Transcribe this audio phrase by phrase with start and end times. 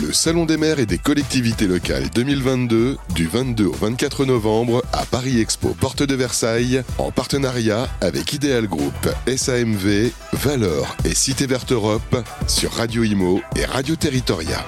[0.00, 5.04] Le Salon des maires et des collectivités locales 2022 du 22 au 24 novembre à
[5.04, 8.94] Paris Expo Porte de Versailles en partenariat avec Ideal Group,
[9.26, 12.16] SAMV, Valor et Cité Verte Europe
[12.46, 14.64] sur Radio Imo et Radio Territoria.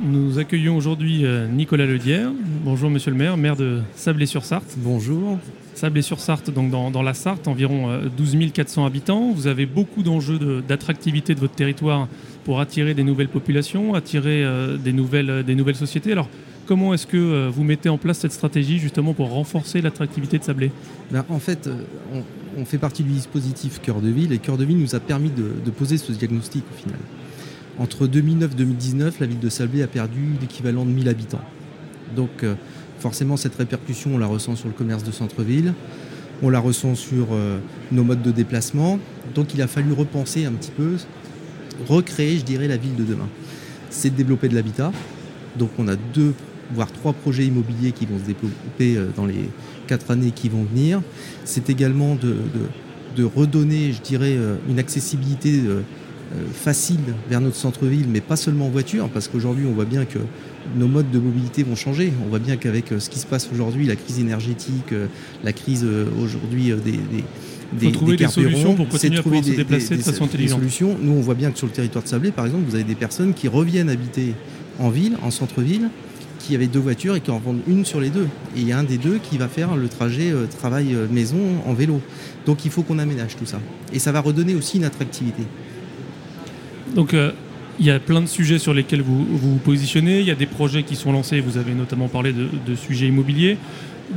[0.00, 2.30] Nous accueillons aujourd'hui euh, Nicolas Ledière.
[2.64, 4.74] Bonjour monsieur le maire, maire de Sablé-sur-Sarthe.
[4.76, 5.38] Bonjour.
[5.74, 9.32] Sablé-sur-Sarthe, donc dans, la Sarthe, environ 12 euh, 400 habitants.
[9.32, 12.06] Vous avez beaucoup d'enjeux d'attractivité de, votre territoire
[12.44, 16.12] pour attirer des nouvelles populations, attirer euh, des, nouvelles, euh, des nouvelles sociétés.
[16.12, 16.28] Alors,
[16.66, 20.70] comment est-ce que vous mettez en place cette stratégie justement pour renforcer l'attractivité de Sablé?
[21.10, 21.68] Ben, En fait,
[22.58, 25.30] on, fait partie du dispositif Cœur de Ville et Cœur de Ville nous a permis
[25.30, 27.00] de, poser ce diagnostic au final.
[27.78, 31.42] Entre 2009 et 2019, la ville de Sablé a perdu l'équivalent de 1000 habitants.
[32.16, 32.44] Donc,
[32.98, 35.74] forcément, cette répercussion, on la ressent sur le commerce de centre-ville,
[36.42, 37.58] on la ressent sur euh,
[37.92, 38.98] nos modes de déplacement.
[39.34, 40.96] Donc il a fallu repenser un petit peu,
[41.88, 43.28] recréer, je dirais, la ville de demain.
[43.90, 44.92] C'est de développer de l'habitat.
[45.58, 46.34] Donc on a deux,
[46.74, 49.48] voire trois projets immobiliers qui vont se développer euh, dans les
[49.86, 51.02] quatre années qui vont venir.
[51.44, 55.60] C'est également de, redonner, je dirais, euh, une accessibilité
[56.52, 60.18] facile vers notre centre-ville, mais pas seulement en voiture, parce qu'aujourd'hui on voit bien que
[60.76, 62.12] nos modes de mobilité vont changer.
[62.24, 65.06] On voit bien qu'avec euh, ce qui se passe aujourd'hui, la crise énergétique, euh,
[65.42, 67.24] la crise euh, aujourd'hui des
[67.92, 70.60] trouver des, solutions pour continuer à pouvoir se déplacer de façon intelligente.
[70.60, 70.96] Solutions.
[71.00, 72.94] Nous, on voit bien que sur le territoire de Sablé, par exemple, vous avez des
[72.94, 74.34] personnes qui reviennent habiter
[74.78, 75.88] en ville, en centre-ville,
[76.38, 78.28] qui avaient deux voitures et qui en vendent une sur les deux.
[78.56, 82.00] Et il y a un des deux qui va faire le trajet travail-maison en vélo.
[82.46, 83.60] Donc il faut qu'on aménage tout ça.
[83.92, 85.42] Et ça va redonner aussi une attractivité.
[86.94, 87.14] Donc
[87.80, 90.20] il y a plein de sujets sur lesquels vous vous, positionnez.
[90.20, 91.40] Il y a des projets qui sont lancés.
[91.40, 93.58] Vous avez notamment parlé de, sujets immobiliers,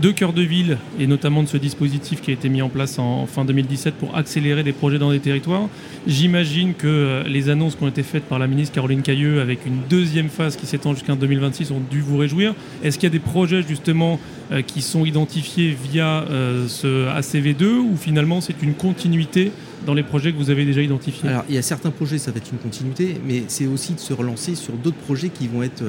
[0.02, 3.00] de cœur de ville et notamment de ce dispositif qui a été mis en place
[3.00, 5.70] en, fin 2017 pour accélérer des projets dans des territoires.
[6.06, 9.66] J'imagine que euh, les annonces qui ont été faites par la ministre Caroline Cailleux avec
[9.66, 12.54] une deuxième phase qui s'étend jusqu'en 2026 ont dû vous réjouir.
[12.84, 14.20] Est-ce qu'il y a des projets justement
[14.52, 19.52] euh, qui sont identifiés via euh, ce ACV2 ou finalement c'est une continuité
[19.86, 21.30] dans les projets que vous avez déjà identifiés?
[21.30, 24.00] Alors, il y a certains projets, ça va être une continuité, mais c'est aussi de
[24.00, 25.84] se relancer sur d'autres projets qui vont être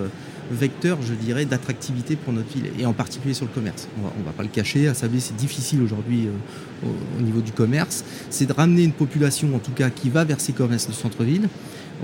[0.51, 3.89] vecteurs, je dirais, d'attractivité pour notre ville, et en particulier sur le commerce.
[3.99, 6.89] On ne va pas le cacher, à Sablé, c'est difficile aujourd'hui euh,
[7.19, 8.05] au, niveau du commerce.
[8.31, 11.49] C'est de ramener une population, en tout cas, qui va vers ces commerces de centre-ville.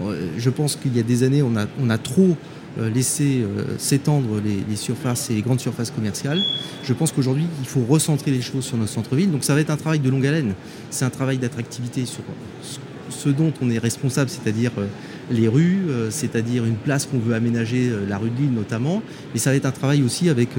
[0.03, 2.37] Euh, je pense qu'il y a des années, on a, on a trop
[2.77, 6.41] euh, laisser euh, s'étendre les, surfaces et les grandes surfaces commerciales.
[6.83, 9.31] Je pense qu'aujourd'hui, il faut recentrer les choses sur nos centres-villes.
[9.31, 10.55] Donc ça va être un travail de longue haleine.
[10.91, 12.25] C'est un travail d'attractivité sur
[13.11, 14.87] ce dont on est responsable, c'est-à-dire euh,
[15.31, 19.03] les rues, euh, c'est-à-dire une place qu'on veut aménager, euh, la rue de Lille notamment,
[19.33, 20.51] mais ça va être un travail aussi avec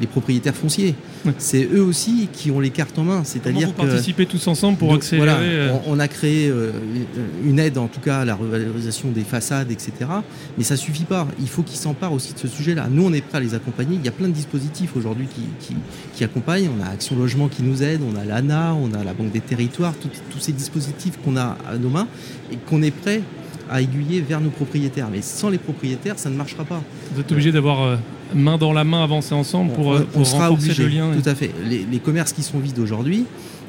[0.00, 0.94] les propriétaires fonciers.
[1.38, 3.80] C'est eux aussi qui ont les cartes en main, c'est-à-dire que...
[3.80, 5.70] participez tous ensemble pour accélérer...
[5.86, 6.52] on, a créé
[7.44, 9.92] une aide en tout cas à la revalorisation des façades, etc.
[10.58, 12.88] Mais ça suffit pas, il faut qu'ils s'emparent aussi de ce sujet-là.
[12.90, 15.74] Nous, on est prêts à les accompagner, il y a plein de dispositifs aujourd'hui qui,
[16.14, 19.14] qui, accompagnent, on a Action Logement qui nous aide, on a l'ANA, on a la
[19.14, 19.94] Banque des Territoires,
[20.30, 22.08] tous ces dispositifs qu'on a à nos mains
[22.52, 23.22] et qu'on est prêt
[23.70, 25.08] à aiguiller vers nos propriétaires.
[25.10, 26.82] Mais sans les propriétaires, ça ne marchera pas.
[27.14, 27.96] Vous êtes obligé d'avoir euh,
[28.34, 31.10] main dans la main avancer ensemble pour, on, euh, sera renforcer le lien.
[31.12, 31.50] Tout à fait.
[31.68, 33.24] Les, commerces qui sont vides aujourd'hui,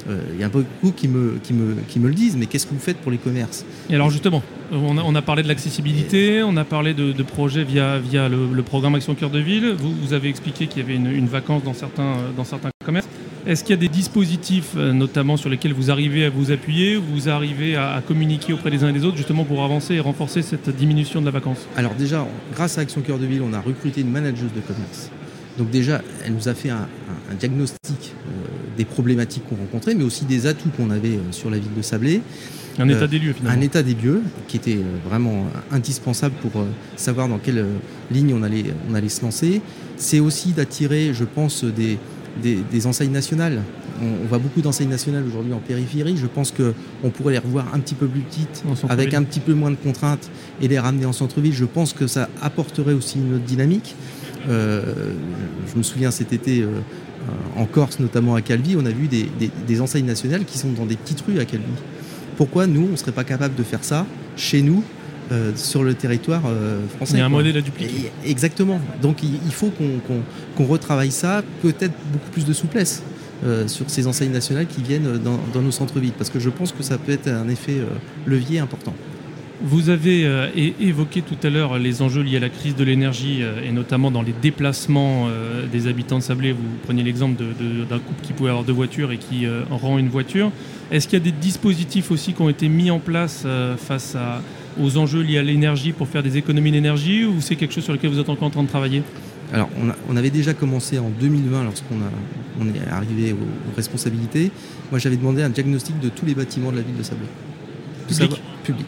[0.08, 2.66] euh, il y a beaucoup qui me, qui, me, qui me le disent, mais qu'est-ce
[2.66, 3.64] que vous faites pour les commerces?
[3.90, 4.42] Et alors justement,
[4.72, 9.14] on a, parlé de l'accessibilité, on a parlé de, projets via, via le, programme Action
[9.14, 9.74] Cœur de Ville.
[9.78, 13.08] Vous, vous avez expliqué qu'il y avait une, une, vacance dans certains, dans certains commerces.
[13.46, 16.96] Est-ce qu'il y a des dispositifs, euh, notamment sur lesquels vous arrivez à vous appuyer,
[16.96, 20.42] vous arrivez à, communiquer auprès des uns et des autres, justement pour avancer et renforcer
[20.42, 21.58] cette diminution de la vacance?
[21.76, 25.10] Alors déjà, grâce à Action Cœur de Ville, on a recruté une manageuse de commerce.
[25.58, 26.88] Donc déjà, elle nous a fait un,
[27.38, 28.30] diagnostic euh,
[28.76, 31.82] des problématiques qu'on rencontrait, mais aussi des atouts qu'on avait euh, sur la ville de
[31.82, 32.22] Sablé.
[32.80, 33.58] Un état des lieux finalement.
[33.58, 37.64] Un état des lieux qui était vraiment indispensable pour savoir dans quelle
[38.10, 39.62] ligne on allait, on allait se lancer.
[39.96, 41.98] C'est aussi d'attirer, je pense, des,
[42.42, 43.62] des, enseignes nationales.
[44.02, 46.16] On, voit beaucoup d'enseignes nationales aujourd'hui en périphérie.
[46.16, 49.54] Je pense qu'on pourrait les revoir un petit peu plus petites, avec un petit peu
[49.54, 50.30] moins de contraintes,
[50.60, 51.54] et les ramener en centre-ville.
[51.54, 53.94] Je pense que ça apporterait aussi une autre dynamique.
[54.48, 55.14] Euh,
[55.72, 56.68] je me souviens cet été euh,
[57.56, 60.96] en Corse, notamment à Calvi, on a vu des, enseignes nationales qui sont dans des
[60.96, 61.64] petites rues à Calvi.
[62.36, 64.06] Pourquoi nous, on ne serait pas capable de faire ça
[64.36, 64.84] chez nous
[65.32, 67.14] euh, sur le territoire euh, français.
[67.14, 68.12] Il y a un modèle à dupliquer.
[68.24, 68.80] exactement.
[69.02, 69.72] Donc il, faut
[70.56, 73.02] qu'on retravaille ça, peut-être beaucoup plus de souplesse.
[73.44, 76.82] Euh, sur ces enseignes nationales qui viennent dans, nos centres-villes, parce que je pense que
[76.82, 77.76] ça peut être un effet
[78.24, 78.94] levier important.
[79.60, 80.26] Vous avez
[80.80, 84.22] évoqué tout à l'heure les enjeux liés à la crise de l'énergie et notamment dans
[84.22, 85.28] les déplacements
[85.70, 86.52] des habitants de Sablé.
[86.52, 90.50] Vous preniez l'exemple d'un couple qui pouvait avoir deux voitures et qui rend une voiture.
[90.90, 93.46] Est-ce qu'il y a des dispositifs aussi qui ont été mis en place
[93.76, 94.40] face à,
[94.80, 97.92] aux enjeux liés à l'énergie pour faire des économies d'énergie ou c'est quelque chose sur
[97.92, 99.02] lequel vous êtes encore en train de travailler?
[99.52, 99.68] Alors,
[100.08, 101.94] on, avait déjà commencé en 2020 lorsqu'on
[102.60, 104.50] on est arrivé aux, responsabilités.
[104.90, 107.26] Moi, j'avais demandé un diagnostic de tous les bâtiments de la ville de Sablé.
[108.08, 108.86] Public Public.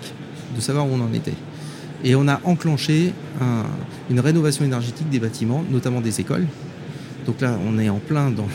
[0.57, 1.35] De savoir où on en était.
[2.03, 3.13] Et on a enclenché
[4.11, 6.47] une rénovation énergétique des bâtiments, notamment des écoles.
[7.27, 8.49] Donc là, on est en plein dans,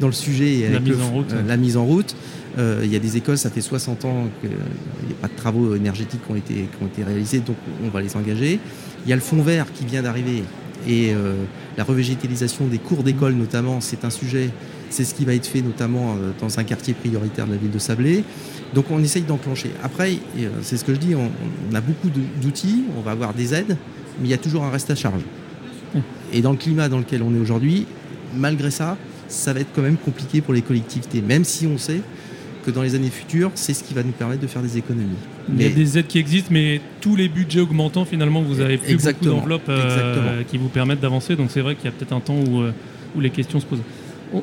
[0.00, 0.68] dans le sujet.
[0.70, 1.34] La, mise, en route.
[1.46, 2.14] la mise en route.
[2.58, 5.36] Euh, il y a des écoles, ça fait 60 ans qu'il n'y a pas de
[5.36, 8.58] travaux énergétiques qui ont, été, qui ont été réalisés, donc on va les engager.
[9.04, 10.42] Il y a le fonds vert qui vient d'arriver
[10.88, 11.34] et euh,
[11.76, 14.50] la revégétalisation des cours d'école notamment, c'est un sujet,
[14.90, 17.70] c'est ce qui va être fait notamment euh, dans un quartier prioritaire de la ville
[17.70, 18.24] de Sablé.
[18.74, 19.70] Donc on essaye d'enclencher.
[19.82, 20.14] Après,
[20.62, 22.10] c'est ce que je dis, on, a beaucoup
[22.42, 23.76] d'outils, on va avoir des aides,
[24.20, 25.22] mais il y a toujours un reste à charge.
[26.32, 27.86] Et dans le climat dans lequel on est aujourd'hui,
[28.36, 32.00] malgré ça, ça va être quand même compliqué pour les collectivités, même si on sait
[32.64, 35.16] que dans les années futures, c'est ce qui va nous permettre de faire des économies.
[35.48, 38.78] Il y a des aides qui existent, mais tous les budgets augmentant, finalement, vous avez
[38.78, 39.36] plus Exactement.
[39.36, 41.36] beaucoup d'enveloppes euh, qui vous permettent d'avancer.
[41.36, 42.72] Donc c'est vrai qu'il y a peut-être un temps où, euh,
[43.16, 43.82] où les questions se posent.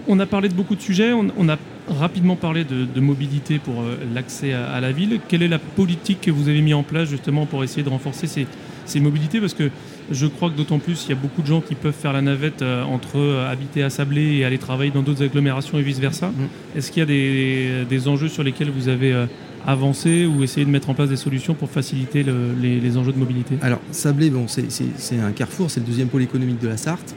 [0.08, 3.98] On, a parlé de beaucoup de sujets, on, a rapidement parlé de, mobilité pour euh,
[4.16, 5.20] l'accès à, la ville.
[5.28, 8.26] Quelle est la politique que vous avez mis en place justement pour essayer de renforcer
[8.26, 8.48] ces,
[8.86, 9.40] ces mobilités?
[9.40, 9.70] Parce que
[10.12, 12.22] je crois que d'autant plus, il y a beaucoup de gens qui peuvent faire la
[12.22, 16.28] navette euh, entre euh, habiter à Sablé et aller travailler dans d'autres agglomérations et vice-versa.
[16.28, 16.78] Mm.
[16.78, 19.26] Est-ce qu'il y a des, enjeux sur lesquels vous avez euh,
[19.66, 23.58] avancé ou essayé de mettre en place des solutions pour faciliter les, enjeux de mobilité?
[23.62, 27.16] Alors, Sablé, bon, c'est un carrefour, c'est le deuxième pôle économique de la Sarthe,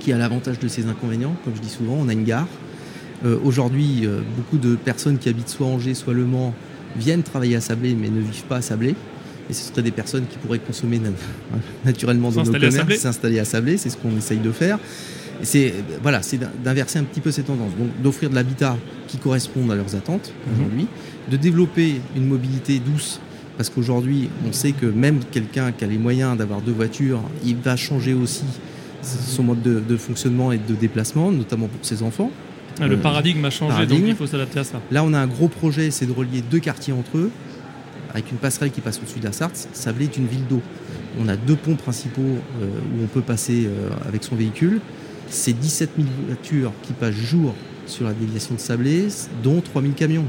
[0.00, 1.36] qui a l'avantage de ses inconvénients.
[1.44, 2.48] Comme je dis souvent, on a une gare.
[3.44, 4.06] Aujourd'hui,
[4.36, 6.54] beaucoup de personnes qui habitent soit Angers, soit Le Mans
[6.96, 8.94] viennent travailler à Sablé, mais ne vivent pas à Sablé
[9.48, 11.00] et ce seraient des personnes qui pourraient consommer
[11.84, 14.78] naturellement dans nos commerces, s'installer à Sablé, c'est ce qu'on essaye de faire.
[15.42, 15.72] C'est
[16.02, 19.76] voilà, c'est d'inverser un petit peu ces tendances, donc d'offrir de l'habitat qui corresponde à
[19.76, 20.54] leurs attentes mhm.
[20.54, 20.86] aujourd'hui,
[21.30, 23.20] de développer une mobilité douce,
[23.56, 27.56] parce qu'aujourd'hui on sait que même quelqu'un qui a les moyens d'avoir deux voitures, il
[27.56, 28.44] va changer aussi
[29.00, 32.32] son mode de, fonctionnement et de déplacement, notamment pour ses enfants.
[32.80, 34.80] Le euh, paradigme a changé, donc il faut s'adapter à ça.
[34.90, 37.30] Là, on a un gros projet, c'est de relier deux quartiers entre eux
[38.10, 39.68] avec une passerelle qui passe au-dessus de la Sarthe.
[39.72, 40.62] Sablé est une ville d'eau.
[41.20, 44.80] On a deux ponts principaux euh, où on peut passer euh, avec son véhicule.
[45.28, 47.54] C'est 17 000 voitures qui passent jour
[47.86, 49.08] sur la déviation de Sablé,
[49.42, 50.24] dont 3 000 camions.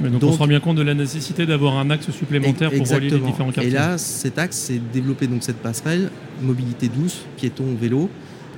[0.00, 3.10] donc, on se rend bien compte de la nécessité d'avoir un axe supplémentaire pour relier
[3.10, 3.70] les différents quartiers.
[3.70, 6.10] Et là, cet axe, c'est développer donc cette passerelle,
[6.40, 8.08] mobilité douce, piéton, vélo,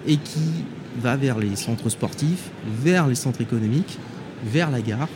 [0.07, 0.65] et qui
[1.01, 2.51] va vers les centres sportifs,
[2.83, 3.99] vers les centres économiques,
[4.45, 5.09] vers la gare,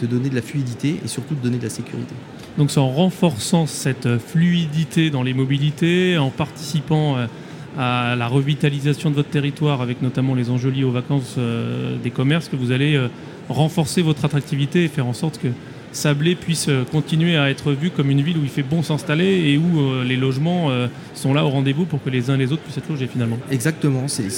[0.00, 2.14] de donner de la fluidité et surtout de donner de la sécurité.
[2.58, 7.26] Donc c'est en renforçant cette fluidité dans les mobilités, en participant euh,
[7.78, 12.10] à la revitalisation de votre territoire avec notamment les enjeux liés aux vacances euh, des
[12.10, 13.08] commerces que vous allez euh,
[13.50, 15.48] renforcer votre attractivité et faire en sorte que
[15.92, 19.56] Sablé puisse continuer à être vu comme une ville où il fait bon s'installer et
[19.56, 20.68] où les logements
[21.14, 23.38] sont là au rendez-vous pour que les uns et les autres puissent être logés finalement.
[23.50, 24.28] Exactement, c'est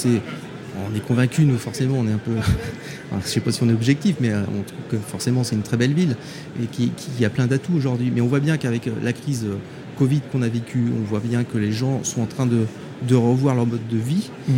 [0.89, 2.31] on est convaincu, nous forcément, on est un peu.
[3.11, 5.55] je ne sais pas si on est objectif, mais euh, on trouve que forcément c'est
[5.55, 6.15] une très belle ville
[6.61, 6.91] et qui,
[7.25, 8.11] a plein d'atouts aujourd'hui.
[8.13, 9.55] Mais on voit bien qu'avec euh, la crise euh,
[9.97, 12.65] Covid qu'on a vécue, on voit bien que les gens sont en train de,
[13.13, 14.29] revoir leur mode de vie.
[14.47, 14.53] Mmh.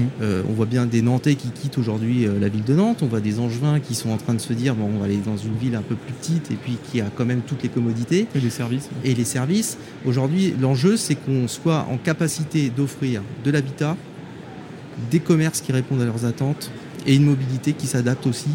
[0.49, 2.99] on voit bien des Nantais qui quittent aujourd'hui la ville de Nantes.
[3.01, 5.17] On voit des Angevins qui sont en train de se dire bon, on va aller
[5.17, 7.69] dans une ville un peu plus petite et puis qui a quand même toutes les
[7.69, 8.27] commodités.
[8.35, 8.89] Et les services.
[9.03, 9.77] Et les services.
[10.05, 13.97] Aujourd'hui, l'enjeu, c'est qu'on soit en capacité d'offrir de l'habitat,
[15.09, 16.71] des commerces qui répondent à leurs attentes
[17.05, 18.49] et une mobilité qui s'adapte aussi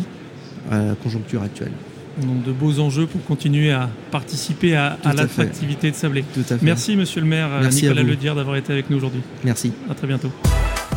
[0.71, 1.73] à la conjoncture actuelle.
[2.23, 6.25] Donc de beaux enjeux pour continuer à participer à, l'attractivité de Sablé.
[6.63, 9.21] Merci Monsieur le maire Merci Nicolas Ledière d'avoir été avec nous aujourd'hui.
[9.45, 9.73] Merci.
[9.91, 10.31] À très bientôt.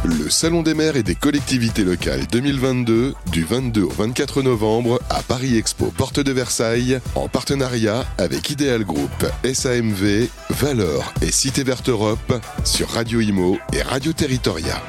[0.05, 5.21] Le Salon des maires et des collectivités locales 2022 du 22 au 24 novembre à
[5.21, 9.11] Paris Expo Porte de Versailles en partenariat avec Ideal Group,
[9.43, 14.81] SAMV, Valeur et Cité Verte Europe sur Radio Imo et Radio Territoria.